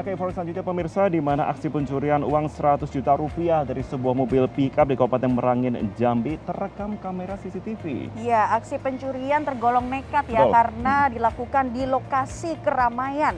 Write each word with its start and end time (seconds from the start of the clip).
Kita 0.00 0.08
ke 0.08 0.16
informasi 0.16 0.36
selanjutnya 0.40 0.64
pemirsa 0.64 1.02
di 1.12 1.20
mana 1.20 1.52
aksi 1.52 1.68
pencurian 1.68 2.24
uang 2.24 2.48
100 2.48 2.88
juta 2.88 3.20
rupiah 3.20 3.68
dari 3.68 3.84
sebuah 3.84 4.16
mobil 4.16 4.48
pickup 4.48 4.88
di 4.88 4.96
Kabupaten 4.96 5.28
Merangin, 5.28 5.76
Jambi 5.92 6.40
terekam 6.48 6.96
kamera 6.96 7.36
CCTV. 7.36 8.08
Ya, 8.24 8.48
aksi 8.56 8.80
pencurian 8.80 9.44
tergolong 9.44 9.92
nekat 9.92 10.24
ya 10.32 10.48
Betul. 10.48 10.56
karena 10.56 10.96
dilakukan 11.12 11.64
di 11.76 11.84
lokasi 11.84 12.56
keramaian. 12.64 13.36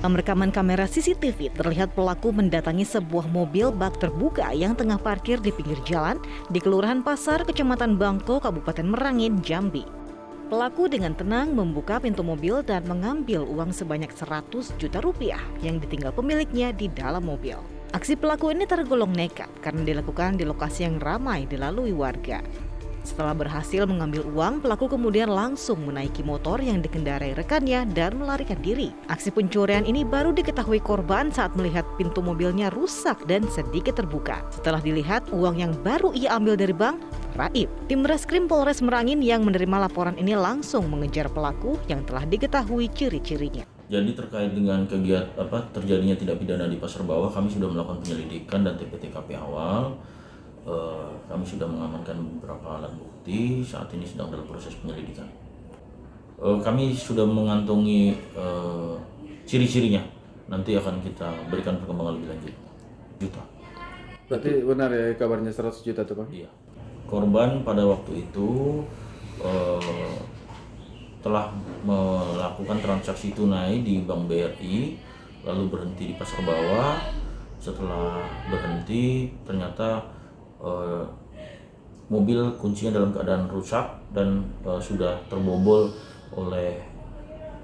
Dalam 0.00 0.16
rekaman 0.16 0.48
kamera 0.48 0.88
CCTV 0.88 1.52
terlihat 1.52 1.92
pelaku 1.92 2.32
mendatangi 2.32 2.88
sebuah 2.88 3.28
mobil 3.28 3.76
bak 3.76 4.00
terbuka 4.00 4.56
yang 4.56 4.72
tengah 4.72 4.96
parkir 4.96 5.36
di 5.36 5.52
pinggir 5.52 5.76
jalan 5.84 6.16
di 6.48 6.64
Kelurahan 6.64 7.04
Pasar, 7.04 7.44
Kecamatan 7.44 8.00
Bangko, 8.00 8.40
Kabupaten 8.40 8.88
Merangin, 8.88 9.44
Jambi. 9.44 10.03
Pelaku 10.44 10.92
dengan 10.92 11.16
tenang 11.16 11.56
membuka 11.56 11.96
pintu 11.96 12.20
mobil 12.20 12.60
dan 12.60 12.84
mengambil 12.84 13.48
uang 13.48 13.72
sebanyak 13.72 14.12
100 14.12 14.76
juta 14.76 15.00
rupiah 15.00 15.40
yang 15.64 15.80
ditinggal 15.80 16.12
pemiliknya 16.12 16.68
di 16.68 16.92
dalam 16.92 17.24
mobil. 17.24 17.56
Aksi 17.96 18.12
pelaku 18.12 18.52
ini 18.52 18.68
tergolong 18.68 19.08
nekat 19.08 19.48
karena 19.64 19.80
dilakukan 19.80 20.36
di 20.36 20.44
lokasi 20.44 20.84
yang 20.84 21.00
ramai 21.00 21.48
dilalui 21.48 21.96
warga. 21.96 22.44
Setelah 23.04 23.36
berhasil 23.36 23.84
mengambil 23.84 24.24
uang, 24.32 24.64
pelaku 24.64 24.88
kemudian 24.88 25.28
langsung 25.28 25.84
menaiki 25.84 26.24
motor 26.24 26.56
yang 26.56 26.80
dikendarai 26.80 27.36
rekannya 27.36 27.84
dan 27.92 28.16
melarikan 28.16 28.56
diri. 28.64 28.96
Aksi 29.12 29.28
pencurian 29.28 29.84
ini 29.84 30.08
baru 30.08 30.32
diketahui 30.32 30.80
korban 30.80 31.28
saat 31.28 31.52
melihat 31.52 31.84
pintu 32.00 32.24
mobilnya 32.24 32.72
rusak 32.72 33.20
dan 33.28 33.44
sedikit 33.52 34.00
terbuka. 34.00 34.40
Setelah 34.48 34.80
dilihat 34.80 35.28
uang 35.36 35.60
yang 35.60 35.76
baru 35.84 36.16
ia 36.16 36.32
ambil 36.32 36.56
dari 36.56 36.72
bank, 36.72 36.96
raib. 37.36 37.68
Tim 37.92 38.08
Reskrim 38.08 38.48
Polres 38.48 38.80
Merangin 38.80 39.20
yang 39.20 39.44
menerima 39.44 39.84
laporan 39.84 40.16
ini 40.16 40.32
langsung 40.32 40.88
mengejar 40.88 41.28
pelaku 41.28 41.76
yang 41.92 42.00
telah 42.08 42.24
diketahui 42.24 42.88
ciri-cirinya. 42.88 43.68
Jadi 43.84 44.16
terkait 44.16 44.56
dengan 44.56 44.88
kegiatan 44.88 45.36
apa 45.36 45.68
terjadinya 45.76 46.16
tidak 46.16 46.40
pidana 46.40 46.64
di 46.64 46.80
pasar 46.80 47.04
bawah, 47.04 47.28
kami 47.28 47.52
sudah 47.52 47.68
melakukan 47.68 48.00
penyelidikan 48.00 48.64
dan 48.64 48.80
TPTKP 48.80 49.36
awal. 49.36 50.00
Eh, 50.64 51.08
kami 51.28 51.44
sudah 51.44 51.68
mengamankan 51.68 52.16
beberapa 52.40 52.80
alat 52.80 52.92
bukti. 52.96 53.60
Saat 53.60 53.92
ini 53.92 54.08
sedang 54.08 54.32
dalam 54.32 54.48
proses 54.48 54.72
penyelidikan. 54.80 55.28
Eh, 56.40 56.58
kami 56.64 56.96
sudah 56.96 57.28
mengantongi 57.28 58.16
eh, 58.16 58.94
ciri-cirinya. 59.44 60.00
Nanti 60.48 60.72
akan 60.72 61.04
kita 61.04 61.28
berikan 61.52 61.76
perkembangan 61.84 62.16
lebih 62.16 62.28
lanjut. 62.32 62.54
Juta. 63.20 63.42
Berarti 64.24 64.64
benar 64.64 64.88
ya 64.88 65.12
kabarnya 65.20 65.52
100 65.52 65.84
juta 65.84 66.00
tuh 66.00 66.16
Bang? 66.16 66.28
Iya. 66.32 66.48
Korban 67.04 67.60
pada 67.60 67.84
waktu 67.84 68.24
itu 68.24 68.80
eh, 69.44 70.16
telah 71.20 71.52
melakukan 71.84 72.80
transaksi 72.80 73.36
tunai 73.36 73.84
di 73.84 74.00
Bank 74.04 74.28
BRI, 74.28 74.96
lalu 75.44 75.62
berhenti 75.68 76.12
di 76.12 76.14
pasar 76.16 76.40
bawah. 76.40 76.96
Setelah 77.60 78.24
berhenti, 78.48 79.32
ternyata 79.44 80.04
eh, 80.64 81.04
mobil 82.08 82.40
kuncinya 82.60 82.96
dalam 83.00 83.12
keadaan 83.12 83.44
rusak 83.52 83.84
dan 84.16 84.42
eh, 84.64 84.80
sudah 84.80 85.20
terbobol 85.28 85.92
oleh 86.34 86.80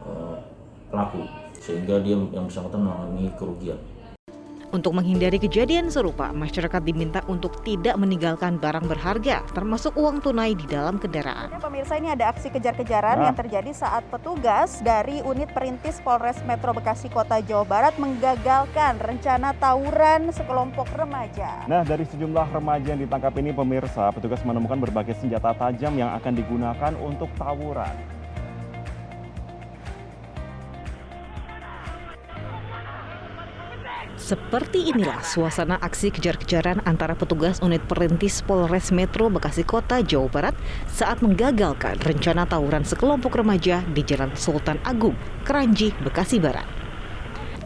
eh, 0.04 0.36
pelaku, 0.92 1.24
sehingga 1.56 1.98
dia 2.04 2.16
yang 2.32 2.44
bersangkutan 2.44 2.84
mengalami 2.84 3.32
kerugian. 3.40 3.78
Untuk 4.70 4.94
menghindari 4.94 5.42
kejadian 5.42 5.90
serupa, 5.90 6.30
masyarakat 6.30 6.78
diminta 6.86 7.26
untuk 7.26 7.58
tidak 7.66 7.98
meninggalkan 7.98 8.54
barang 8.54 8.86
berharga, 8.86 9.42
termasuk 9.50 9.98
uang 9.98 10.22
tunai 10.22 10.54
di 10.54 10.62
dalam 10.70 10.94
kendaraan. 10.94 11.50
Pemirsa 11.58 11.98
ini 11.98 12.14
ada 12.14 12.30
aksi 12.30 12.54
kejar-kejaran 12.54 13.18
Nah. 13.18 13.26
yang 13.26 13.34
terjadi 13.34 13.74
saat 13.74 14.06
petugas 14.14 14.78
dari 14.78 15.26
unit 15.26 15.50
perintis 15.50 15.98
Polres 15.98 16.38
Metro 16.46 16.70
Bekasi 16.70 17.10
Kota 17.10 17.42
Jawa 17.42 17.66
Barat 17.66 17.98
menggagalkan 17.98 19.02
rencana 19.02 19.58
tawuran 19.58 20.30
sekelompok 20.30 20.86
remaja. 20.94 21.66
Nah, 21.66 21.82
dari 21.82 22.06
sejumlah 22.06 22.54
remaja 22.54 22.94
yang 22.94 23.02
ditangkap 23.02 23.34
ini 23.42 23.50
pemirsa, 23.50 24.14
petugas 24.14 24.38
menemukan 24.46 24.78
berbagai 24.78 25.18
senjata 25.18 25.50
tajam 25.50 25.98
yang 25.98 26.14
akan 26.14 26.30
digunakan 26.30 26.94
untuk 27.02 27.26
tawuran. 27.34 28.19
Seperti 34.30 34.94
inilah 34.94 35.26
suasana 35.26 35.74
aksi 35.82 36.14
kejar-kejaran 36.14 36.86
antara 36.86 37.18
petugas 37.18 37.58
unit 37.66 37.82
perintis 37.90 38.46
Polres 38.46 38.94
Metro 38.94 39.26
Bekasi 39.26 39.66
Kota, 39.66 40.06
Jawa 40.06 40.30
Barat 40.30 40.54
saat 40.86 41.18
menggagalkan 41.18 41.98
rencana 41.98 42.46
tawuran 42.46 42.86
sekelompok 42.86 43.42
remaja 43.42 43.82
di 43.90 44.06
Jalan 44.06 44.30
Sultan 44.38 44.78
Agung, 44.86 45.18
Keranji, 45.42 45.90
Bekasi 46.06 46.38
Barat. 46.38 46.62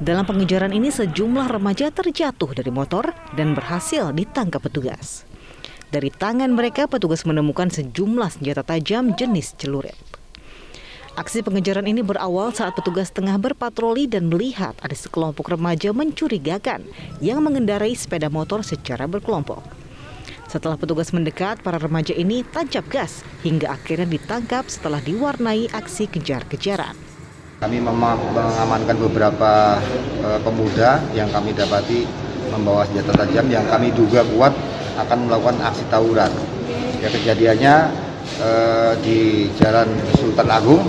Dalam 0.01 0.25
pengejaran 0.25 0.73
ini 0.73 0.89
sejumlah 0.89 1.53
remaja 1.53 1.93
terjatuh 1.93 2.57
dari 2.57 2.73
motor 2.73 3.13
dan 3.37 3.53
berhasil 3.53 4.17
ditangkap 4.17 4.65
petugas. 4.65 5.29
Dari 5.93 6.09
tangan 6.09 6.49
mereka 6.49 6.89
petugas 6.89 7.29
menemukan 7.29 7.69
sejumlah 7.69 8.41
senjata 8.41 8.65
tajam 8.65 9.13
jenis 9.13 9.53
celurit. 9.61 10.24
Aksi 11.15 11.47
pengejaran 11.47 11.87
ini 11.87 12.03
berawal 12.03 12.51
saat 12.51 12.75
petugas 12.75 13.07
tengah 13.15 13.39
berpatroli 13.39 14.11
dan 14.11 14.27
melihat 14.27 14.75
ada 14.83 14.99
sekelompok 14.99 15.55
remaja 15.55 15.95
mencurigakan 15.95 16.83
yang 17.23 17.39
mengendarai 17.39 17.95
sepeda 17.95 18.27
motor 18.27 18.67
secara 18.67 19.07
berkelompok. 19.07 19.63
Setelah 20.51 20.75
petugas 20.75 21.15
mendekat, 21.15 21.63
para 21.63 21.79
remaja 21.79 22.11
ini 22.19 22.43
tancap 22.43 22.83
gas 22.91 23.23
hingga 23.47 23.79
akhirnya 23.79 24.11
ditangkap 24.11 24.67
setelah 24.67 24.99
diwarnai 25.07 25.71
aksi 25.71 26.11
kejar-kejaran. 26.11 26.99
Kami 27.63 27.79
mengamankan 27.79 28.99
beberapa 28.99 29.79
eh, 30.19 30.39
pemuda 30.43 30.99
yang 31.15 31.31
kami 31.31 31.55
dapati 31.55 32.11
membawa 32.51 32.91
senjata 32.91 33.23
tajam 33.23 33.47
yang 33.55 33.63
kami 33.71 33.95
duga 33.95 34.27
kuat 34.35 34.51
akan 34.99 35.31
melakukan 35.31 35.63
aksi 35.63 35.87
tawuran. 35.87 36.35
Ya 36.99 37.07
kejadiannya 37.07 37.75
eh, 38.41 38.93
di 39.03 39.19
Jalan 39.59 39.89
Sultan 40.19 40.49
Agung, 40.51 40.83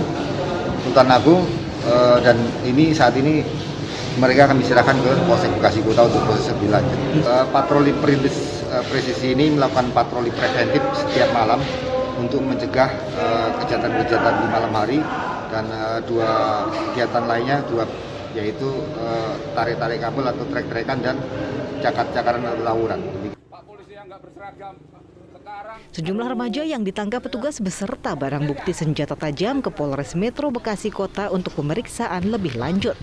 Sultan 0.86 1.08
Agung 1.10 1.42
eh, 1.86 2.18
dan 2.22 2.36
ini 2.66 2.90
saat 2.94 3.14
ini 3.18 3.42
mereka 4.16 4.48
akan 4.48 4.56
diserahkan 4.64 4.96
ke 4.96 5.10
Polsek 5.28 5.52
Bekasi 5.60 5.84
Kota 5.84 6.08
untuk 6.08 6.24
proses 6.24 6.48
lebih 6.56 6.72
lanjut. 6.72 6.98
Eh, 7.20 7.44
patroli 7.52 7.92
perintis 7.92 8.64
eh, 8.72 8.84
presisi 8.88 9.36
ini 9.36 9.52
melakukan 9.52 9.92
patroli 9.92 10.32
preventif 10.32 10.82
setiap 10.96 11.30
malam 11.36 11.60
untuk 12.16 12.40
mencegah 12.40 12.90
eh, 13.16 13.48
kejahatan-kejahatan 13.62 14.34
di 14.40 14.46
malam 14.48 14.72
hari 14.72 14.98
dan 15.52 15.64
eh, 15.68 15.98
dua 16.08 16.64
kegiatan 16.92 17.24
lainnya 17.28 17.60
dua 17.68 17.84
yaitu 18.36 18.68
eh, 19.00 19.32
tarik-tarik 19.56 20.00
kabel 20.00 20.24
atau 20.28 20.44
trek-trekan 20.48 20.98
dan 21.00 21.16
cakar-cakaran 21.80 22.44
atau 22.44 22.64
tawuran. 22.64 23.00
Sejumlah 25.94 26.34
remaja 26.34 26.66
yang 26.66 26.82
ditangkap 26.82 27.22
petugas 27.22 27.62
beserta 27.62 28.18
barang 28.18 28.50
bukti 28.50 28.74
senjata 28.74 29.14
tajam 29.14 29.62
ke 29.62 29.70
Polres 29.70 30.18
Metro 30.18 30.50
Bekasi 30.50 30.90
Kota 30.92 31.30
untuk 31.30 31.56
pemeriksaan 31.56 32.28
lebih 32.28 32.58
lanjut. 32.58 32.98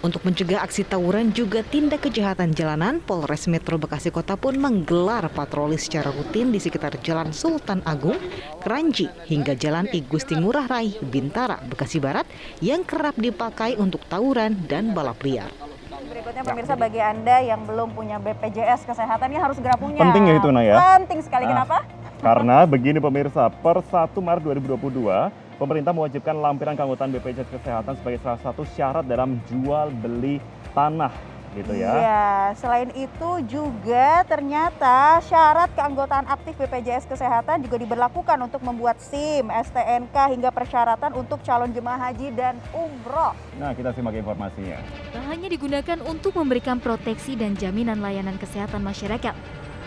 Untuk 0.00 0.24
mencegah 0.24 0.64
aksi 0.64 0.88
tawuran 0.88 1.28
juga 1.36 1.60
tindak 1.60 2.08
kejahatan 2.08 2.56
jalanan, 2.56 3.04
Polres 3.04 3.44
Metro 3.52 3.76
Bekasi 3.76 4.08
Kota 4.08 4.32
pun 4.32 4.56
menggelar 4.56 5.28
patroli 5.28 5.76
secara 5.76 6.08
rutin 6.08 6.48
di 6.48 6.56
sekitar 6.56 6.96
Jalan 7.04 7.36
Sultan 7.36 7.84
Agung, 7.84 8.16
Keranji, 8.64 9.12
hingga 9.28 9.52
Jalan 9.52 9.92
I 9.92 10.00
Gusti 10.00 10.40
Ngurah 10.40 10.72
Rai, 10.72 10.96
Bintara, 11.04 11.60
Bekasi 11.68 12.00
Barat 12.00 12.24
yang 12.64 12.80
kerap 12.80 13.16
dipakai 13.20 13.76
untuk 13.76 14.00
tawuran 14.08 14.56
dan 14.64 14.96
balap 14.96 15.20
liar. 15.20 15.69
Berikutnya 16.08 16.42
pemirsa 16.46 16.74
bagi 16.78 17.00
Anda 17.02 17.44
yang 17.44 17.68
belum 17.68 17.92
punya 17.92 18.16
BPJS 18.16 18.88
Kesehatan 18.88 19.28
ini 19.28 19.40
harus 19.40 19.60
segera 19.60 19.76
punya. 19.76 20.00
Penting 20.00 20.24
ya 20.30 20.34
itu, 20.40 20.48
Nah, 20.48 20.64
ya? 20.64 20.76
Penting 20.96 21.20
sekali. 21.20 21.44
Nah. 21.44 21.52
Kenapa? 21.60 21.76
Karena 22.20 22.68
begini 22.68 23.00
pemirsa, 23.00 23.48
per 23.48 23.80
1 23.80 24.20
Maret 24.20 24.44
2022, 24.44 25.32
pemerintah 25.56 25.92
mewajibkan 25.92 26.36
lampiran 26.36 26.76
keanggotaan 26.76 27.12
BPJS 27.16 27.48
Kesehatan 27.48 27.96
sebagai 27.96 28.20
salah 28.20 28.40
satu 28.40 28.64
syarat 28.76 29.04
dalam 29.04 29.40
jual 29.48 29.88
beli 30.00 30.40
tanah 30.76 31.12
gitu 31.54 31.72
ya. 31.74 31.90
Iya, 31.90 32.28
selain 32.58 32.90
itu 32.94 33.30
juga 33.50 34.22
ternyata 34.26 35.18
syarat 35.26 35.70
keanggotaan 35.74 36.30
aktif 36.30 36.54
BPJS 36.54 37.10
Kesehatan 37.10 37.66
juga 37.66 37.76
diberlakukan 37.80 38.38
untuk 38.38 38.62
membuat 38.62 39.02
SIM, 39.02 39.50
STNK 39.50 40.14
hingga 40.30 40.50
persyaratan 40.54 41.14
untuk 41.18 41.42
calon 41.42 41.74
jemaah 41.74 42.10
haji 42.10 42.30
dan 42.34 42.54
umroh. 42.70 43.34
Nah, 43.58 43.74
kita 43.74 43.90
simak 43.94 44.14
informasinya. 44.14 44.78
tak 45.10 45.24
hanya 45.26 45.50
digunakan 45.50 45.98
untuk 46.06 46.38
memberikan 46.38 46.78
proteksi 46.78 47.34
dan 47.34 47.58
jaminan 47.58 47.98
layanan 47.98 48.38
kesehatan 48.38 48.80
masyarakat. 48.86 49.34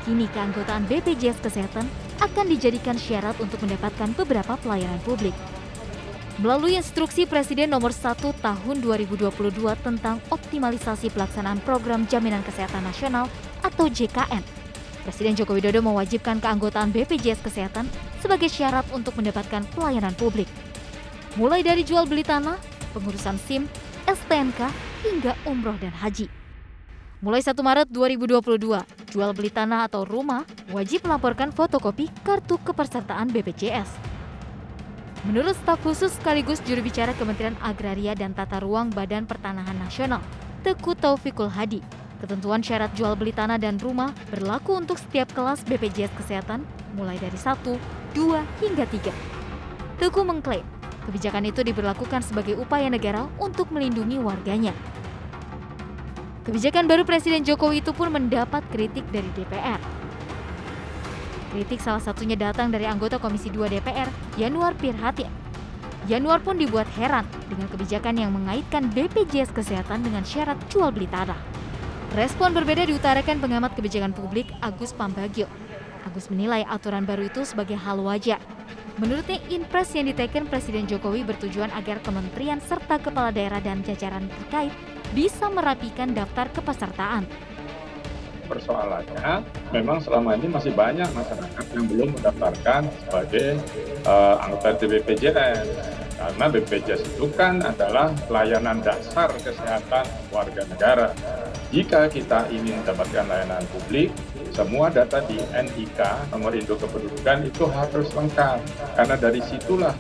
Kini 0.03 0.27
keanggotaan 0.35 0.83
BPJS 0.91 1.39
Kesehatan 1.39 1.87
akan 2.19 2.45
dijadikan 2.51 2.99
syarat 2.99 3.39
untuk 3.39 3.63
mendapatkan 3.63 4.11
beberapa 4.19 4.59
pelayanan 4.59 4.99
publik. 5.07 5.31
Melalui 6.41 6.73
instruksi 6.73 7.29
Presiden 7.29 7.69
nomor 7.69 7.93
1 7.93 8.17
tahun 8.17 8.75
2022 8.81 9.29
tentang 9.85 10.17
optimalisasi 10.33 11.13
pelaksanaan 11.13 11.61
program 11.61 12.09
jaminan 12.09 12.41
kesehatan 12.41 12.81
nasional 12.81 13.29
atau 13.61 13.85
JKN, 13.85 14.41
Presiden 15.05 15.37
Joko 15.37 15.53
Widodo 15.53 15.85
mewajibkan 15.85 16.41
keanggotaan 16.41 16.89
BPJS 16.89 17.37
Kesehatan 17.45 17.85
sebagai 18.17 18.49
syarat 18.49 18.81
untuk 18.97 19.13
mendapatkan 19.13 19.61
pelayanan 19.77 20.17
publik. 20.17 20.49
mulai 21.37 21.61
dari 21.61 21.85
jual 21.85 22.09
beli 22.09 22.25
tanah, 22.25 22.57
pengurusan 22.97 23.37
SIM, 23.37 23.69
STNK, 24.09 24.69
hingga 25.05 25.37
umroh 25.45 25.77
dan 25.77 25.93
haji. 25.93 26.29
Mulai 27.21 27.45
1 27.45 27.57
Maret 27.57 27.87
2022, 27.93 28.81
jual 29.13 29.31
beli 29.37 29.49
tanah 29.53 29.85
atau 29.85 30.01
rumah 30.01 30.45
wajib 30.73 31.05
melaporkan 31.05 31.53
fotokopi 31.53 32.09
kartu 32.25 32.57
kepesertaan 32.61 33.29
BPJS. 33.29 34.12
Menurut 35.23 35.55
staf 35.55 35.79
khusus 35.79 36.11
sekaligus 36.19 36.59
juru 36.67 36.83
bicara 36.83 37.15
Kementerian 37.15 37.55
Agraria 37.63 38.11
dan 38.11 38.35
Tata 38.35 38.59
Ruang 38.59 38.91
Badan 38.91 39.23
Pertanahan 39.23 39.79
Nasional, 39.79 40.19
Teku 40.67 40.99
Taufikul 40.99 41.47
Hadi, 41.47 41.79
ketentuan 42.19 42.59
syarat 42.59 42.91
jual 42.91 43.15
beli 43.15 43.31
tanah 43.31 43.55
dan 43.55 43.79
rumah 43.79 44.11
berlaku 44.27 44.75
untuk 44.75 44.99
setiap 44.99 45.31
kelas 45.31 45.63
BPJS 45.63 46.11
Kesehatan 46.19 46.67
mulai 46.99 47.15
dari 47.23 47.39
1, 47.39 47.55
2, 47.55 48.63
hingga 48.67 48.83
3. 48.83 50.03
Teku 50.03 50.27
mengklaim, 50.27 50.67
kebijakan 51.07 51.47
itu 51.47 51.63
diberlakukan 51.63 52.19
sebagai 52.19 52.59
upaya 52.59 52.91
negara 52.91 53.23
untuk 53.39 53.71
melindungi 53.71 54.19
warganya. 54.19 54.75
Kebijakan 56.43 56.83
baru 56.83 57.07
Presiden 57.07 57.47
Jokowi 57.47 57.79
itu 57.79 57.95
pun 57.95 58.11
mendapat 58.11 58.59
kritik 58.75 59.07
dari 59.07 59.31
DPR. 59.39 59.79
Kritik 61.55 61.79
salah 61.79 62.03
satunya 62.03 62.35
datang 62.35 62.75
dari 62.75 62.83
anggota 62.83 63.23
Komisi 63.23 63.47
2 63.47 63.71
DPR, 63.71 64.11
Yanuar 64.33 64.73
Pirhatin. 64.81 65.29
Yanuar 66.09 66.41
pun 66.41 66.57
dibuat 66.57 66.89
heran 66.97 67.21
dengan 67.53 67.69
kebijakan 67.69 68.17
yang 68.17 68.33
mengaitkan 68.33 68.89
BPJS 68.89 69.53
Kesehatan 69.53 70.01
dengan 70.01 70.25
syarat 70.25 70.57
jual 70.73 70.89
beli 70.89 71.05
tanah. 71.05 71.37
Respon 72.17 72.49
berbeda 72.49 72.89
diutarakan 72.89 73.37
pengamat 73.37 73.77
kebijakan 73.77 74.09
publik 74.09 74.49
Agus 74.57 74.89
Pambagio. 74.89 75.45
Agus 76.01 76.33
menilai 76.33 76.65
aturan 76.65 77.05
baru 77.05 77.29
itu 77.29 77.45
sebagai 77.45 77.77
hal 77.77 78.01
wajar. 78.01 78.41
Menurutnya, 78.97 79.37
impres 79.53 79.93
yang 79.93 80.09
diteken 80.09 80.49
Presiden 80.49 80.89
Jokowi 80.89 81.25
bertujuan 81.25 81.69
agar 81.73 82.01
kementerian 82.01 82.57
serta 82.57 83.01
kepala 83.01 83.29
daerah 83.29 83.61
dan 83.61 83.85
jajaran 83.85 84.29
terkait 84.29 84.73
bisa 85.13 85.45
merapikan 85.53 86.09
daftar 86.13 86.49
kepesertaan. 86.49 87.25
Persoalannya, 88.53 89.41
memang 89.73 89.97
selama 89.97 90.37
ini 90.37 90.45
masih 90.45 90.77
banyak 90.77 91.09
masyarakat 91.17 91.65
yang 91.73 91.85
belum 91.89 92.09
mendaftarkan 92.13 92.85
sebagai 93.01 93.57
uh, 94.05 94.37
anggota 94.45 94.77
BPJS. 94.77 95.65
Karena 96.13 96.45
BPJS 96.53 97.01
itu 97.17 97.25
kan 97.33 97.65
adalah 97.65 98.13
pelayanan 98.29 98.77
dasar 98.85 99.33
kesehatan 99.41 100.05
warga 100.29 100.69
negara. 100.69 101.09
Jika 101.73 102.05
kita 102.13 102.45
ingin 102.53 102.77
mendapatkan 102.85 103.25
layanan 103.25 103.65
publik, 103.73 104.13
semua 104.53 104.93
data 104.93 105.25
di 105.25 105.41
NIK, 105.49 106.29
nomor 106.29 106.53
induk 106.53 106.77
kependudukan 106.77 107.49
itu 107.49 107.65
harus 107.73 108.07
lengkap. 108.13 108.61
Karena 108.93 109.15
dari 109.17 109.41
situlah 109.41 109.97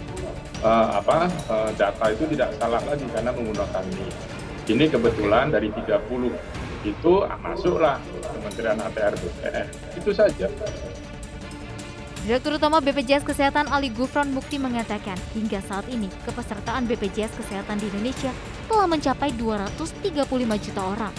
uh, 0.61 1.01
apa 1.01 1.25
uh, 1.49 1.73
data 1.73 2.05
itu 2.13 2.29
tidak 2.37 2.53
salah 2.61 2.85
lagi 2.85 3.09
karena 3.09 3.33
menggunakan 3.33 3.81
NIK. 3.81 4.17
Ini 4.63 4.85
kebetulan 4.93 5.49
dari 5.49 5.73
30 5.73 6.61
itu 6.83 7.13
ah, 7.23 7.39
masuklah 7.39 7.97
Kementerian 8.43 8.75
ATR 8.75 9.15
BPN. 9.15 9.67
Itu 9.95 10.11
saja. 10.11 10.51
Direktur 12.27 12.59
Utama 12.59 12.83
BPJS 12.83 13.23
Kesehatan 13.23 13.71
Ali 13.71 13.87
Gufron 13.87 14.35
Mukti 14.35 14.59
mengatakan, 14.59 15.15
hingga 15.31 15.63
saat 15.63 15.87
ini 15.87 16.11
kepesertaan 16.27 16.83
BPJS 16.91 17.39
Kesehatan 17.39 17.79
di 17.79 17.87
Indonesia 17.87 18.35
telah 18.67 18.87
mencapai 18.87 19.31
235 19.39 20.27
juta 20.59 20.81
orang. 20.83 21.15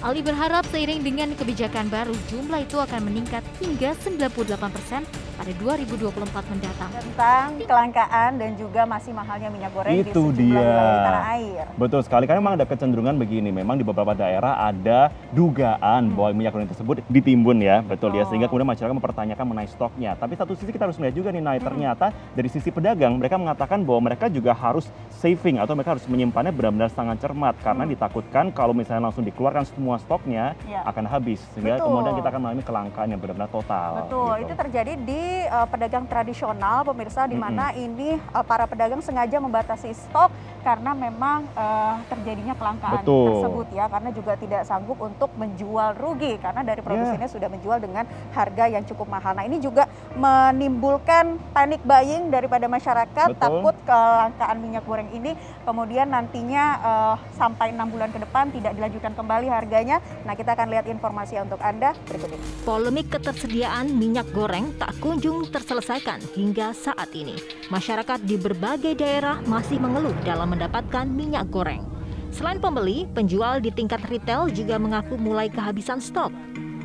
Ali 0.00 0.24
berharap 0.24 0.64
seiring 0.72 1.04
dengan 1.04 1.36
kebijakan 1.36 1.92
baru, 1.92 2.16
jumlah 2.32 2.64
itu 2.64 2.80
akan 2.80 3.00
meningkat 3.04 3.44
hingga 3.60 3.92
98 4.00 4.72
persen 4.72 5.04
pada 5.40 5.56
2024 5.56 6.52
mendatang. 6.52 6.90
Tentang 6.92 7.46
kelangkaan 7.64 8.30
dan 8.36 8.50
juga 8.60 8.84
masih 8.84 9.16
mahalnya 9.16 9.48
minyak 9.48 9.72
goreng 9.72 9.96
Itu 9.96 10.28
di 10.36 10.52
sejumlah 10.52 10.60
dia. 10.60 11.00
tanah 11.00 11.24
air. 11.32 11.64
Betul 11.80 12.00
sekali, 12.04 12.28
karena 12.28 12.44
memang 12.44 12.60
ada 12.60 12.68
kecenderungan 12.68 13.16
begini, 13.16 13.48
memang 13.48 13.80
di 13.80 13.84
beberapa 13.86 14.12
daerah 14.12 14.60
ada 14.60 15.08
dugaan 15.32 16.12
bahwa 16.12 16.36
minyak 16.36 16.52
goreng 16.52 16.68
tersebut 16.68 17.00
ditimbun 17.08 17.56
ya, 17.56 17.80
betul 17.80 18.12
ya, 18.12 18.20
Hmm. 18.20 18.20
Oh. 18.20 18.28
sehingga 18.28 18.46
kemudian 18.52 18.68
masyarakat 18.68 18.92
mempertanyakan 18.92 19.44
mengenai 19.48 19.70
stoknya. 19.72 20.12
Tapi 20.12 20.36
satu 20.36 20.52
sisi 20.52 20.68
kita 20.68 20.84
harus 20.84 21.00
melihat 21.00 21.16
juga 21.16 21.28
nih, 21.32 21.40
Nay, 21.40 21.56
ternyata 21.58 22.12
dari 22.36 22.48
sisi 22.52 22.68
pedagang, 22.68 23.16
mereka 23.16 23.40
mengatakan 23.40 23.80
bahwa 23.80 24.12
mereka 24.12 24.28
juga 24.28 24.52
harus 24.52 24.92
saving 25.08 25.56
atau 25.56 25.72
mereka 25.72 25.96
harus 25.96 26.04
menyimpannya 26.04 26.52
benar-benar 26.52 26.92
sangat 26.92 27.16
cermat, 27.16 27.56
karena 27.58 27.88
Hmm. 27.88 27.92
ditakutkan 27.96 28.52
kalau 28.52 28.76
misalnya 28.76 29.08
langsung 29.08 29.24
dikeluarkan 29.24 29.64
semua 29.64 29.96
stoknya 29.96 30.52
Ya. 30.68 30.84
akan 30.84 31.08
habis, 31.08 31.40
sehingga 31.56 31.80
Betul. 31.80 31.88
kemudian 31.88 32.14
kita 32.20 32.28
akan 32.28 32.40
mengalami 32.44 32.60
kelangkaan 32.62 33.08
yang 33.08 33.16
benar-benar 33.16 33.48
total. 33.48 33.90
Betul, 34.04 34.28
gitu. 34.36 34.44
itu 34.44 34.52
terjadi 34.60 34.92
di 35.00 35.22
uh, 35.46 35.66
pedagang 35.70 36.04
tradisional, 36.10 36.82
pemirsa, 36.82 37.24
di 37.30 37.38
mana 37.38 37.70
ini 37.72 38.18
uh, 38.34 38.44
para 38.44 38.66
pedagang 38.66 39.00
sengaja 39.00 39.38
membatasi 39.38 39.94
stok 39.94 40.34
karena 40.60 40.92
memang 40.92 41.48
uh, 41.56 41.96
terjadinya 42.12 42.52
kelangkaan 42.52 43.00
Betul. 43.00 43.26
tersebut 43.32 43.66
ya, 43.72 43.84
karena 43.88 44.10
juga 44.12 44.32
tidak 44.36 44.62
sanggup 44.68 44.98
untuk 45.00 45.32
menjual 45.38 45.96
rugi 45.96 46.36
karena 46.36 46.60
dari 46.66 46.80
Ya. 46.80 46.86
produsennya 46.88 47.28
sudah 47.28 47.48
menjual 47.52 47.76
dengan 47.76 48.08
harga 48.32 48.64
yang 48.72 48.82
cukup 48.88 49.06
mahal. 49.06 49.36
Nah 49.36 49.44
ini 49.44 49.60
juga 49.60 49.84
menimbulkan 50.16 51.36
panic 51.52 51.84
buying 51.84 52.32
daripada 52.32 52.66
masyarakat, 52.72 53.36
Betul. 53.36 53.40
takut 53.40 53.76
kelangkaan 53.84 54.58
minyak 54.64 54.84
goreng 54.88 55.12
ini 55.12 55.36
kemudian 55.68 56.08
nantinya 56.08 56.64
uh, 56.80 57.14
sampai 57.36 57.76
enam 57.76 57.92
bulan 57.92 58.08
ke 58.08 58.18
depan 58.18 58.48
tidak 58.48 58.72
dilanjutkan 58.74 59.12
kembali 59.12 59.46
harganya. 59.52 60.00
Nah 60.24 60.32
kita 60.32 60.56
akan 60.56 60.66
lihat 60.72 60.88
informasi 60.88 61.36
untuk 61.38 61.60
anda 61.60 61.92
berikut 62.08 62.32
ini. 62.32 62.44
Polemik 62.64 63.12
ketersediaan 63.12 63.92
minyak 63.92 64.32
goreng 64.32 64.72
tak 64.80 64.96
kunjung 65.10 65.42
terselesaikan 65.50 66.22
hingga 66.38 66.70
saat 66.70 67.10
ini. 67.18 67.34
Masyarakat 67.66 68.22
di 68.22 68.38
berbagai 68.38 68.94
daerah 68.94 69.42
masih 69.42 69.82
mengeluh 69.82 70.14
dalam 70.22 70.54
mendapatkan 70.54 71.02
minyak 71.02 71.50
goreng. 71.50 71.82
Selain 72.30 72.62
pembeli, 72.62 73.10
penjual 73.10 73.58
di 73.58 73.74
tingkat 73.74 74.06
retail 74.06 74.46
juga 74.54 74.78
mengaku 74.78 75.18
mulai 75.18 75.50
kehabisan 75.50 75.98
stok. 75.98 76.30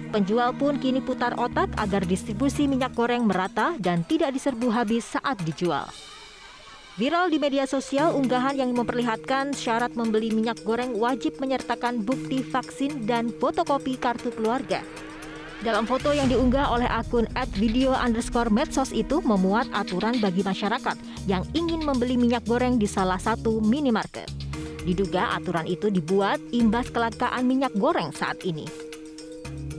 Penjual 0.09 0.57
pun 0.57 0.81
kini 0.81 1.05
putar 1.05 1.37
otak 1.37 1.69
agar 1.77 2.01
distribusi 2.01 2.65
minyak 2.65 2.97
goreng 2.97 3.29
merata 3.29 3.77
dan 3.77 4.01
tidak 4.09 4.33
diserbu 4.33 4.73
habis 4.73 5.05
saat 5.05 5.37
dijual. 5.45 5.85
Viral 6.97 7.29
di 7.29 7.37
media 7.37 7.69
sosial 7.69 8.17
unggahan 8.17 8.57
yang 8.57 8.73
memperlihatkan 8.73 9.53
syarat 9.53 9.93
membeli 9.93 10.33
minyak 10.33 10.57
goreng 10.65 10.97
wajib 10.97 11.37
menyertakan 11.37 12.01
bukti 12.01 12.41
vaksin 12.41 13.05
dan 13.05 13.29
fotokopi 13.29 14.01
kartu 14.01 14.33
keluarga. 14.33 14.81
Dalam 15.65 15.89
foto 15.89 16.13
yang 16.13 16.29
diunggah 16.29 16.69
oleh 16.77 16.85
akun 16.85 17.25
@video 17.57 17.97
underscore 17.97 18.53
medsos 18.53 18.93
itu 18.93 19.17
memuat 19.25 19.65
aturan 19.73 20.21
bagi 20.21 20.45
masyarakat 20.45 20.93
yang 21.25 21.41
ingin 21.57 21.81
membeli 21.81 22.21
minyak 22.21 22.45
goreng 22.45 22.77
di 22.77 22.85
salah 22.85 23.17
satu 23.17 23.57
minimarket. 23.65 24.29
Diduga 24.85 25.33
aturan 25.33 25.65
itu 25.65 25.89
dibuat 25.89 26.37
imbas 26.53 26.93
kelangkaan 26.93 27.49
minyak 27.49 27.73
goreng 27.81 28.13
saat 28.13 28.45
ini. 28.45 28.69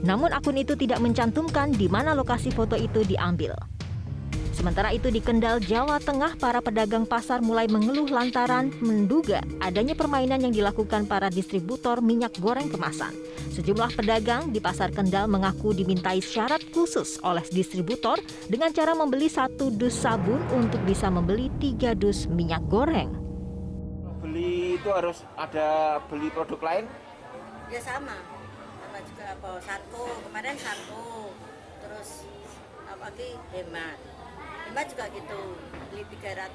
Namun 0.03 0.35
akun 0.35 0.59
itu 0.59 0.75
tidak 0.75 0.99
mencantumkan 0.99 1.71
di 1.71 1.87
mana 1.87 2.11
lokasi 2.11 2.51
foto 2.51 2.75
itu 2.75 3.07
diambil. 3.07 3.55
Sementara 4.57 4.89
itu 4.89 5.13
di 5.13 5.21
Kendal, 5.21 5.61
Jawa 5.61 6.01
Tengah, 6.01 6.33
para 6.41 6.57
pedagang 6.65 7.05
pasar 7.05 7.45
mulai 7.45 7.69
mengeluh 7.69 8.09
lantaran 8.09 8.73
menduga 8.81 9.37
adanya 9.61 9.93
permainan 9.93 10.41
yang 10.41 10.49
dilakukan 10.49 11.05
para 11.05 11.29
distributor 11.29 12.01
minyak 12.01 12.33
goreng 12.41 12.65
kemasan. 12.65 13.13
Sejumlah 13.53 13.93
pedagang 13.93 14.49
di 14.49 14.57
pasar 14.57 14.89
Kendal 14.89 15.29
mengaku 15.29 15.77
dimintai 15.77 16.25
syarat 16.25 16.65
khusus 16.73 17.21
oleh 17.21 17.45
distributor 17.53 18.17
dengan 18.49 18.73
cara 18.73 18.97
membeli 18.97 19.29
satu 19.29 19.69
dus 19.69 19.93
sabun 19.93 20.41
untuk 20.49 20.81
bisa 20.89 21.05
membeli 21.13 21.53
tiga 21.61 21.93
dus 21.93 22.25
minyak 22.25 22.65
goreng. 22.65 23.13
beli 24.25 24.81
itu 24.81 24.89
harus 24.89 25.21
ada 25.37 26.01
beli 26.09 26.33
produk 26.33 26.57
lain? 26.65 26.89
Ya 27.69 27.77
sama. 27.85 28.17
Sama 28.81 29.05
juga 29.05 29.37
apa 29.37 29.49
satu. 29.61 30.01
Kemarin 30.25 30.57
satu. 30.57 31.29
Terus 31.85 32.09
apa 32.89 33.13
lagi 33.13 33.37
hemat 33.53 34.16
hemat 34.77 34.93
juga 34.93 35.09
gitu 35.09 35.39
beli 35.89 36.05
300 36.21 36.45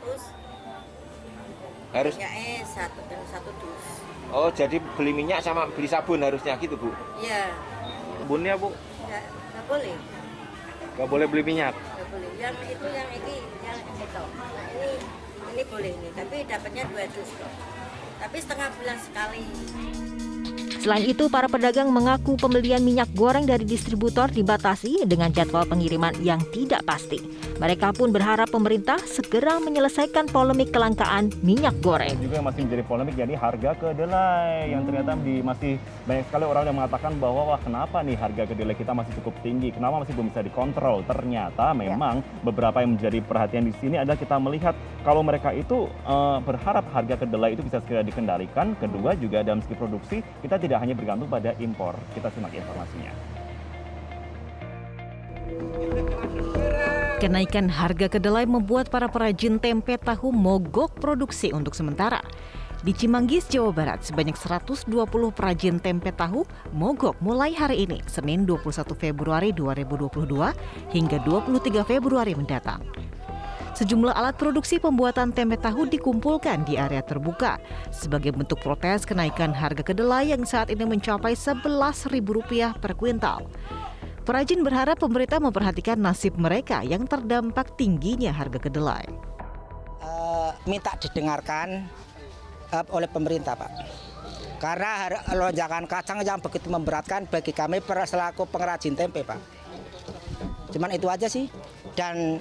harus 1.90 2.14
ya 2.14 2.30
eh 2.30 2.62
satu 2.62 3.02
dan 3.10 3.18
satu 3.26 3.50
dus. 3.58 3.98
Oh 4.30 4.46
jadi 4.54 4.78
beli 4.94 5.10
minyak 5.10 5.42
sama 5.42 5.66
beli 5.74 5.90
sabun 5.90 6.22
harusnya 6.22 6.54
gitu 6.62 6.78
bu? 6.78 6.94
Ya 7.18 7.50
sabunnya 8.22 8.54
bu? 8.54 8.70
Nggak 9.10 9.26
nggak 9.26 9.64
boleh. 9.66 9.98
Nggak 10.94 11.08
boleh 11.10 11.26
beli 11.26 11.42
minyak? 11.42 11.74
Nggak 11.74 12.08
boleh. 12.14 12.30
Yang 12.38 12.54
itu 12.70 12.86
yang 12.94 13.10
ini 13.10 13.36
yang 13.66 13.78
itu 13.90 14.22
nah 14.38 14.66
ini 14.70 14.92
ini 15.50 15.62
boleh 15.66 15.90
nih 15.90 16.10
tapi 16.14 16.36
dapatnya 16.46 16.82
dua 16.94 17.04
dus 17.10 17.30
kok 17.34 17.50
tapi 18.22 18.38
setengah 18.38 18.70
bulan 18.78 18.98
sekali 19.02 19.42
Selain 20.82 21.06
itu, 21.06 21.30
para 21.30 21.46
pedagang 21.46 21.94
mengaku 21.94 22.34
pembelian 22.34 22.82
minyak 22.82 23.06
goreng 23.14 23.46
dari 23.46 23.62
distributor 23.62 24.26
dibatasi 24.26 25.06
dengan 25.06 25.30
jadwal 25.30 25.62
pengiriman 25.62 26.10
yang 26.18 26.42
tidak 26.50 26.82
pasti. 26.82 27.22
Mereka 27.62 27.94
pun 27.94 28.10
berharap 28.10 28.50
pemerintah 28.50 28.98
segera 29.06 29.62
menyelesaikan 29.62 30.26
polemik 30.34 30.74
kelangkaan 30.74 31.30
minyak 31.46 31.78
goreng. 31.78 32.18
Juga 32.18 32.42
yang 32.42 32.46
masih 32.50 32.66
menjadi 32.66 32.82
polemik 32.82 33.14
jadi 33.14 33.34
harga 33.38 33.70
kedelai 33.78 34.74
yang 34.74 34.82
ternyata 34.82 35.14
di, 35.22 35.38
masih 35.38 35.78
banyak 36.02 36.26
sekali 36.26 36.44
orang 36.50 36.62
yang 36.66 36.76
mengatakan 36.82 37.12
bahwa 37.22 37.54
wah 37.54 37.60
kenapa 37.62 38.02
nih 38.02 38.18
harga 38.18 38.42
kedelai 38.50 38.74
kita 38.74 38.90
masih 38.90 39.12
cukup 39.22 39.38
tinggi, 39.46 39.70
kenapa 39.70 40.02
masih 40.02 40.18
belum 40.18 40.34
bisa 40.34 40.42
dikontrol. 40.42 41.06
Ternyata 41.06 41.70
memang 41.78 42.26
ya. 42.26 42.42
beberapa 42.42 42.82
yang 42.82 42.98
menjadi 42.98 43.22
perhatian 43.22 43.70
di 43.70 43.74
sini 43.78 44.02
adalah 44.02 44.18
kita 44.18 44.34
melihat 44.42 44.74
kalau 45.06 45.22
mereka 45.22 45.54
itu 45.54 45.86
uh, 46.10 46.42
berharap 46.42 46.90
harga 46.90 47.22
kedelai 47.22 47.54
itu 47.54 47.62
bisa 47.62 47.78
segera 47.86 48.02
dikendalikan. 48.02 48.74
Kedua 48.82 49.14
juga 49.14 49.46
dalam 49.46 49.62
segi 49.62 49.78
produksi 49.78 50.18
kita 50.42 50.58
tidak 50.72 50.88
hanya 50.88 50.96
bergantung 50.96 51.28
pada 51.28 51.52
impor. 51.60 51.92
Kita 52.16 52.32
simak 52.32 52.56
informasinya. 52.56 53.12
Kenaikan 57.20 57.68
harga 57.68 58.08
kedelai 58.08 58.48
membuat 58.48 58.88
para 58.88 59.04
perajin 59.12 59.60
tempe 59.60 60.00
tahu 60.00 60.32
mogok 60.32 60.96
produksi 60.96 61.52
untuk 61.52 61.76
sementara. 61.76 62.24
Di 62.80 62.96
Cimanggis, 62.96 63.46
Jawa 63.52 63.70
Barat, 63.70 64.00
sebanyak 64.00 64.34
120 64.34 64.88
perajin 65.36 65.76
tempe 65.76 66.08
tahu 66.08 66.48
mogok 66.72 67.20
mulai 67.20 67.52
hari 67.52 67.84
ini, 67.84 68.00
Senin 68.08 68.48
21 68.48 68.96
Februari 68.96 69.52
2022 69.52 70.88
hingga 70.88 71.20
23 71.20 71.84
Februari 71.84 72.32
mendatang. 72.32 72.80
Sejumlah 73.72 74.12
alat 74.12 74.36
produksi 74.36 74.76
pembuatan 74.76 75.32
tempe 75.32 75.56
tahu 75.56 75.88
dikumpulkan 75.88 76.68
di 76.68 76.76
area 76.76 77.00
terbuka 77.00 77.56
sebagai 77.88 78.36
bentuk 78.36 78.60
protes 78.60 79.08
kenaikan 79.08 79.48
harga 79.48 79.80
kedelai 79.80 80.28
yang 80.28 80.44
saat 80.44 80.68
ini 80.68 80.84
mencapai 80.84 81.32
Rp11.000 81.32 82.76
per 82.76 82.92
kuintal. 82.92 83.48
Perajin 84.28 84.60
berharap 84.60 85.00
pemerintah 85.00 85.40
memperhatikan 85.40 85.96
nasib 85.96 86.36
mereka 86.36 86.84
yang 86.84 87.08
terdampak 87.08 87.72
tingginya 87.80 88.30
harga 88.30 88.60
kedelai. 88.60 89.08
Uh, 90.04 90.52
minta 90.68 90.92
didengarkan 91.00 91.88
uh, 92.76 92.84
oleh 92.92 93.08
pemerintah, 93.08 93.56
Pak. 93.56 93.72
Karena 94.60 95.10
lonjakan 95.32 95.88
kacang 95.90 96.20
yang 96.22 96.38
begitu 96.38 96.70
memberatkan 96.70 97.26
bagi 97.26 97.50
kami 97.50 97.82
selaku 97.82 98.46
pengrajin 98.46 98.94
tempe, 98.94 99.24
Pak. 99.26 99.40
Cuman 100.70 100.92
itu 100.94 101.08
aja 101.08 101.26
sih. 101.26 101.50
Dan 101.98 102.38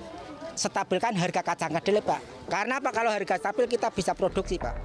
stabilkan 0.70 1.18
harga 1.18 1.42
kacang 1.42 1.74
kedelai, 1.82 2.06
Pak. 2.06 2.22
Karena 2.46 2.78
apa 2.78 2.94
kalau 2.94 3.10
harga 3.10 3.42
stabil 3.42 3.66
kita 3.66 3.90
bisa 3.90 4.14
produksi, 4.14 4.62
Pak. 4.62 4.76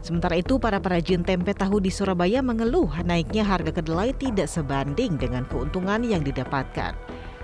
Sementara 0.00 0.40
itu, 0.40 0.56
para 0.56 0.80
perajin 0.80 1.20
tempe 1.20 1.52
tahu 1.52 1.76
di 1.76 1.92
Surabaya 1.92 2.40
mengeluh 2.40 2.88
naiknya 3.04 3.44
harga 3.44 3.68
kedelai 3.68 4.16
tidak 4.16 4.48
sebanding 4.48 5.20
dengan 5.20 5.44
keuntungan 5.44 6.00
yang 6.00 6.24
didapatkan. 6.24 6.96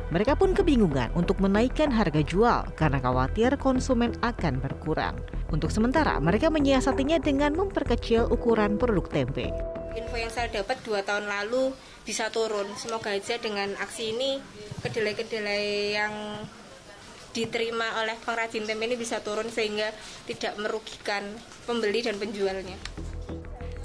Mereka 0.06 0.38
pun 0.38 0.54
kebingungan 0.54 1.10
untuk 1.18 1.42
menaikkan 1.42 1.90
harga 1.90 2.22
jual 2.22 2.62
karena 2.78 3.02
khawatir 3.02 3.58
konsumen 3.58 4.14
akan 4.22 4.62
berkurang. 4.62 5.18
Untuk 5.50 5.74
sementara, 5.74 6.16
mereka 6.22 6.46
menyiasatinya 6.46 7.18
dengan 7.18 7.58
memperkecil 7.58 8.30
ukuran 8.30 8.78
produk 8.78 9.04
tempe. 9.10 9.50
Info 9.98 10.14
yang 10.14 10.30
saya 10.30 10.46
dapat 10.48 10.78
dua 10.86 11.02
tahun 11.02 11.26
lalu 11.26 11.74
bisa 12.06 12.30
turun. 12.30 12.70
Semoga 12.78 13.18
aja 13.18 13.34
dengan 13.42 13.74
aksi 13.82 14.14
ini 14.14 14.38
kedelai-kedelai 14.86 15.98
yang 15.98 16.14
diterima 17.36 18.00
oleh 18.00 18.16
pengrajin 18.24 18.64
tempe 18.64 18.88
ini 18.88 18.96
bisa 18.96 19.20
turun 19.20 19.52
sehingga 19.52 19.92
tidak 20.24 20.56
merugikan 20.56 21.28
pembeli 21.68 22.00
dan 22.00 22.16
penjualnya. 22.16 22.80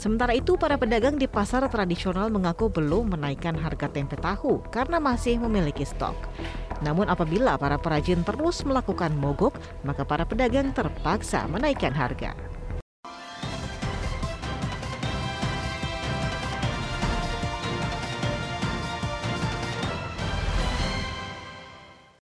Sementara 0.02 0.34
itu, 0.34 0.58
para 0.58 0.82
pedagang 0.82 1.20
di 1.20 1.30
pasar 1.30 1.62
tradisional 1.70 2.34
mengaku 2.34 2.74
belum 2.74 3.14
menaikkan 3.14 3.54
harga 3.54 3.86
tempe 3.86 4.18
tahu 4.18 4.64
karena 4.74 4.98
masih 4.98 5.38
memiliki 5.38 5.86
stok. 5.86 6.18
Namun 6.82 7.06
apabila 7.06 7.54
para 7.62 7.78
perajin 7.78 8.26
terus 8.26 8.66
melakukan 8.66 9.14
mogok, 9.14 9.54
maka 9.86 10.02
para 10.02 10.26
pedagang 10.26 10.74
terpaksa 10.74 11.46
menaikkan 11.46 11.94
harga. 11.94 12.34